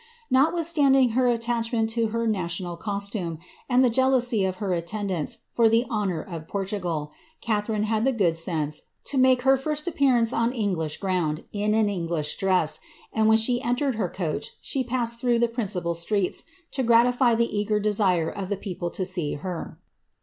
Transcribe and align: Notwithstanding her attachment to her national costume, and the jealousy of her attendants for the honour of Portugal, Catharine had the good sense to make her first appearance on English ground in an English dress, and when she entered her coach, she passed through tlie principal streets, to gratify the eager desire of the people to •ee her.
Notwithstanding 0.31 1.09
her 1.09 1.27
attachment 1.27 1.87
to 1.91 2.07
her 2.07 2.25
national 2.25 2.75
costume, 2.75 3.37
and 3.69 3.85
the 3.85 3.89
jealousy 3.91 4.43
of 4.45 4.55
her 4.55 4.73
attendants 4.73 5.43
for 5.53 5.69
the 5.69 5.85
honour 5.91 6.23
of 6.23 6.47
Portugal, 6.47 7.11
Catharine 7.39 7.83
had 7.83 8.03
the 8.03 8.11
good 8.11 8.35
sense 8.35 8.81
to 9.03 9.19
make 9.19 9.43
her 9.43 9.55
first 9.55 9.87
appearance 9.87 10.33
on 10.33 10.53
English 10.53 10.97
ground 10.97 11.43
in 11.53 11.75
an 11.75 11.87
English 11.87 12.37
dress, 12.37 12.79
and 13.13 13.27
when 13.27 13.37
she 13.37 13.61
entered 13.61 13.93
her 13.93 14.09
coach, 14.09 14.53
she 14.59 14.83
passed 14.83 15.19
through 15.19 15.37
tlie 15.37 15.53
principal 15.53 15.93
streets, 15.93 16.45
to 16.71 16.81
gratify 16.81 17.35
the 17.35 17.55
eager 17.55 17.79
desire 17.79 18.27
of 18.31 18.49
the 18.49 18.57
people 18.57 18.89
to 18.89 19.03
•ee 19.03 19.39
her. 19.41 19.77